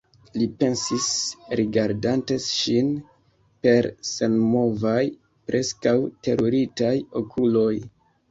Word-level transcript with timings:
li 0.41 0.45
pensis, 0.61 1.09
rigardante 1.59 2.37
ŝin 2.45 2.89
per 3.67 3.89
senmovaj, 4.13 5.05
preskaŭ 5.51 5.95
teruritaj 6.29 6.93
okuloj. 7.21 7.71